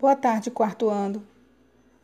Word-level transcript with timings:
Boa 0.00 0.16
tarde, 0.16 0.50
quarto 0.50 0.88
ano. 0.88 1.22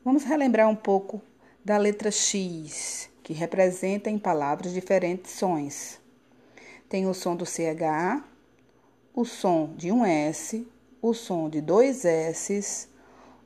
Vamos 0.05 0.23
relembrar 0.23 0.69
um 0.69 0.77
pouco 0.77 1.23
da 1.65 1.79
letra 1.79 2.11
X, 2.11 3.09
que 3.23 3.33
representa 3.33 4.11
em 4.11 4.19
palavras 4.19 4.75
diferentes 4.75 5.33
sons. 5.33 5.99
Tem 6.91 7.07
o 7.07 7.15
som 7.15 7.35
do 7.35 7.47
CH, 7.47 8.23
o 9.15 9.25
som 9.25 9.73
de 9.79 9.91
um 9.91 10.05
S, 10.05 10.69
o 11.01 11.15
som 11.15 11.49
de 11.49 11.63
dois 11.63 12.05
S, 12.05 12.87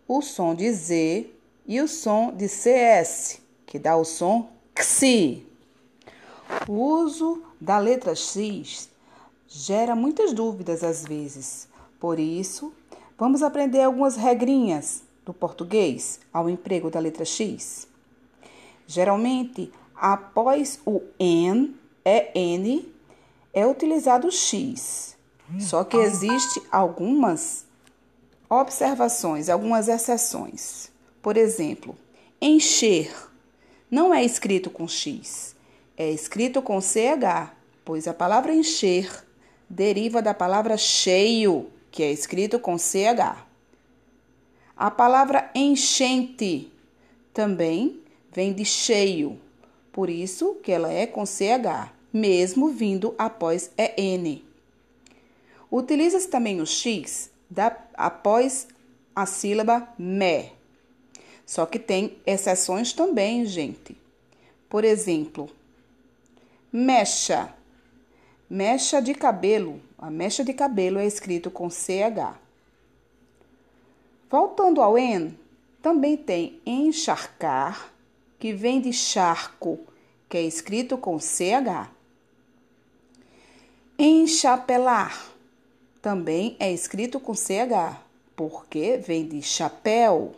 o 0.09 0.21
som 0.21 0.53
de 0.53 0.73
Z 0.73 1.30
e 1.64 1.80
o 1.80 1.87
som 1.87 2.35
de 2.35 2.48
CS, 2.48 3.41
que 3.64 3.79
dá 3.79 3.96
o 3.96 4.05
som 4.05 4.51
XI. 4.77 5.46
O 6.67 6.73
uso 6.73 7.45
da 7.61 7.79
letra 7.79 8.17
X 8.17 8.91
gera 9.46 9.95
muitas 9.95 10.32
dúvidas 10.32 10.82
às 10.82 11.05
vezes. 11.05 11.69
Por 12.01 12.19
isso, 12.19 12.75
vamos 13.21 13.43
aprender 13.43 13.82
algumas 13.82 14.16
regrinhas 14.16 15.03
do 15.26 15.35
português 15.35 16.21
ao 16.32 16.49
emprego 16.49 16.90
da 16.90 16.99
letra 16.99 17.26
X. 17.26 17.86
Geralmente, 18.86 19.71
após 19.95 20.81
o 20.86 21.03
N, 21.18 21.76
é 22.03 22.31
N, 22.35 22.90
é 23.53 23.67
utilizado 23.67 24.26
o 24.26 24.32
X. 24.32 25.18
Só 25.59 25.85
que 25.85 25.98
existe 25.98 26.62
algumas 26.72 27.67
observações, 28.48 29.50
algumas 29.50 29.87
exceções. 29.89 30.90
Por 31.21 31.37
exemplo, 31.37 31.95
encher 32.41 33.14
não 33.91 34.14
é 34.14 34.25
escrito 34.25 34.70
com 34.70 34.89
X, 34.89 35.55
é 35.95 36.11
escrito 36.11 36.62
com 36.62 36.81
CH, 36.81 37.53
pois 37.84 38.09
a 38.09 38.14
palavra 38.14 38.55
encher 38.55 39.27
deriva 39.69 40.23
da 40.23 40.33
palavra 40.33 40.78
cheio, 40.78 41.70
que 41.91 42.03
é 42.03 42.11
escrito 42.11 42.58
com 42.58 42.78
CH. 42.78 43.47
A 44.77 44.91
palavra 44.91 45.50
enchente 45.55 46.72
também 47.34 48.01
vem 48.33 48.53
de 48.53 48.65
cheio, 48.65 49.39
por 49.92 50.09
isso 50.09 50.55
que 50.62 50.73
ela 50.73 50.91
é 50.91 51.06
com 51.06 51.27
CH, 51.27 51.92
mesmo 52.12 52.69
vindo 52.69 53.15
após 53.19 53.70
EN. 53.77 54.42
Utiliza-se 55.70 56.28
também 56.28 56.61
o 56.61 56.67
X 56.67 57.31
da, 57.48 57.77
após 57.95 58.69
a 59.15 59.27
sílaba 59.27 59.89
me. 59.98 60.53
Só 61.45 61.67
que 61.67 61.78
tem 61.78 62.17
exceções 62.25 62.93
também, 62.93 63.45
gente. 63.45 63.97
Por 64.69 64.84
exemplo, 64.84 65.50
mecha. 66.72 67.53
Mecha 68.48 69.00
de 69.00 69.15
cabelo. 69.15 69.81
A 70.03 70.11
mecha 70.11 70.43
de 70.43 70.55
cabelo 70.55 70.98
é 70.98 71.06
escrito 71.06 71.51
com 71.51 71.69
CH. 71.69 72.34
Voltando 74.31 74.81
ao 74.81 74.97
en, 74.97 75.39
também 75.83 76.17
tem 76.17 76.59
encharcar, 76.65 77.93
que 78.39 78.55
vem 78.55 78.81
de 78.81 78.95
charco, 78.95 79.78
que 80.27 80.39
é 80.39 80.43
escrito 80.43 80.97
com 80.97 81.19
CH. 81.19 81.91
Enchapelar 83.98 85.31
também 86.01 86.56
é 86.59 86.73
escrito 86.73 87.21
com 87.21 87.34
CH, 87.34 88.01
porque 88.34 88.97
vem 88.97 89.28
de 89.28 89.43
chapéu. 89.43 90.34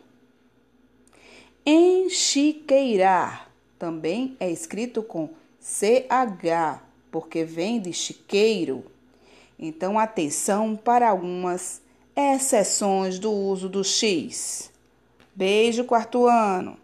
Enchiqueirar 1.64 3.48
também 3.78 4.36
é 4.40 4.50
escrito 4.50 5.04
com 5.04 5.28
CH, 5.60 6.82
porque 7.12 7.44
vem 7.44 7.80
de 7.80 7.92
chiqueiro. 7.92 8.90
Então, 9.64 9.96
atenção 9.96 10.74
para 10.74 11.08
algumas 11.08 11.80
exceções 12.16 13.20
do 13.20 13.30
uso 13.30 13.68
do 13.68 13.84
X. 13.84 14.72
Beijo, 15.36 15.84
quarto 15.84 16.26
ano! 16.26 16.76